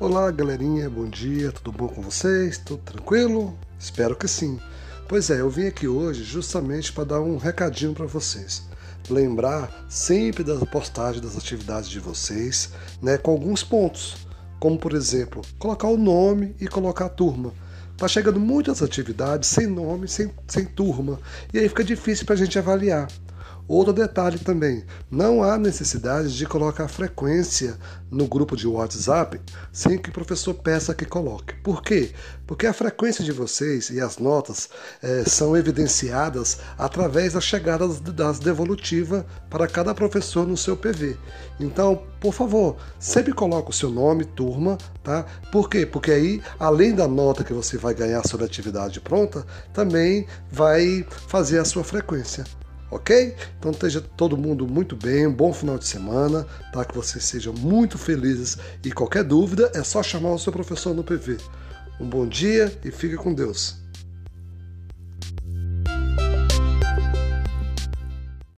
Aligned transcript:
Olá, 0.00 0.30
galerinha, 0.30 0.88
bom 0.88 1.08
dia, 1.08 1.50
tudo 1.50 1.72
bom 1.76 1.88
com 1.88 2.00
vocês? 2.00 2.56
Tudo 2.56 2.80
tranquilo? 2.84 3.58
Espero 3.80 4.14
que 4.14 4.28
sim. 4.28 4.60
Pois 5.08 5.28
é, 5.28 5.40
eu 5.40 5.50
vim 5.50 5.66
aqui 5.66 5.88
hoje 5.88 6.22
justamente 6.22 6.92
para 6.92 7.02
dar 7.02 7.20
um 7.20 7.36
recadinho 7.36 7.92
para 7.92 8.06
vocês. 8.06 8.62
Lembrar 9.10 9.86
sempre 9.88 10.44
das 10.44 10.62
postagens 10.70 11.20
das 11.20 11.36
atividades 11.36 11.88
de 11.88 11.98
vocês, 11.98 12.70
né, 13.02 13.18
com 13.18 13.32
alguns 13.32 13.64
pontos, 13.64 14.18
como 14.60 14.78
por 14.78 14.92
exemplo, 14.92 15.42
colocar 15.58 15.88
o 15.88 15.96
nome 15.96 16.54
e 16.60 16.68
colocar 16.68 17.06
a 17.06 17.10
turma. 17.10 17.52
Tá 17.96 18.06
chegando 18.06 18.38
muitas 18.38 18.80
atividades 18.80 19.48
sem 19.48 19.66
nome, 19.66 20.06
sem, 20.06 20.30
sem 20.46 20.64
turma, 20.64 21.18
e 21.52 21.58
aí 21.58 21.68
fica 21.68 21.82
difícil 21.82 22.24
para 22.24 22.36
a 22.36 22.38
gente 22.38 22.56
avaliar. 22.56 23.08
Outro 23.68 23.92
detalhe 23.92 24.38
também: 24.38 24.82
não 25.10 25.42
há 25.42 25.58
necessidade 25.58 26.34
de 26.34 26.46
colocar 26.46 26.88
frequência 26.88 27.76
no 28.10 28.26
grupo 28.26 28.56
de 28.56 28.66
WhatsApp 28.66 29.38
sem 29.70 29.98
que 29.98 30.08
o 30.08 30.12
professor 30.12 30.54
peça 30.54 30.94
que 30.94 31.04
coloque. 31.04 31.54
Por 31.56 31.82
quê? 31.82 32.12
Porque 32.46 32.66
a 32.66 32.72
frequência 32.72 33.22
de 33.22 33.30
vocês 33.30 33.90
e 33.90 34.00
as 34.00 34.16
notas 34.16 34.70
é, 35.02 35.22
são 35.24 35.54
evidenciadas 35.54 36.58
através 36.78 37.34
da 37.34 37.42
chegada 37.42 37.86
das 37.86 38.38
devolutivas 38.38 39.22
para 39.50 39.66
cada 39.66 39.94
professor 39.94 40.46
no 40.46 40.56
seu 40.56 40.74
PV. 40.74 41.18
Então, 41.60 42.02
por 42.18 42.32
favor, 42.32 42.76
sempre 42.98 43.34
coloque 43.34 43.70
o 43.70 43.74
seu 43.74 43.90
nome, 43.90 44.24
turma, 44.24 44.78
tá? 45.04 45.26
Por 45.52 45.68
quê? 45.68 45.84
Porque 45.84 46.10
aí, 46.10 46.40
além 46.58 46.94
da 46.94 47.06
nota 47.06 47.44
que 47.44 47.52
você 47.52 47.76
vai 47.76 47.92
ganhar 47.92 48.26
sobre 48.26 48.44
a 48.44 48.46
atividade 48.46 48.98
pronta, 48.98 49.44
também 49.74 50.26
vai 50.50 51.06
fazer 51.26 51.58
a 51.58 51.64
sua 51.66 51.84
frequência 51.84 52.46
ok? 52.90 53.34
Então 53.58 53.70
esteja 53.70 54.00
todo 54.00 54.36
mundo 54.36 54.66
muito 54.66 54.96
bem, 54.96 55.26
um 55.26 55.32
bom 55.32 55.52
final 55.52 55.78
de 55.78 55.86
semana, 55.86 56.46
tá? 56.72 56.84
Que 56.84 56.94
vocês 56.94 57.24
sejam 57.24 57.52
muito 57.52 57.98
felizes 57.98 58.58
e 58.84 58.92
qualquer 58.92 59.24
dúvida 59.24 59.70
é 59.74 59.82
só 59.82 60.02
chamar 60.02 60.32
o 60.32 60.38
seu 60.38 60.52
professor 60.52 60.94
no 60.94 61.04
PV. 61.04 61.38
Um 62.00 62.08
bom 62.08 62.26
dia 62.26 62.72
e 62.84 62.90
fique 62.90 63.16
com 63.16 63.34
Deus. 63.34 63.87